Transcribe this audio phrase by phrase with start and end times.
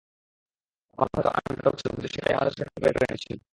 [0.97, 3.37] আমরা হয়তো আন্ডারডগ ছিলাম, কিন্তু সেটাই আমাদের সেরাটা বের করে এনেছিল।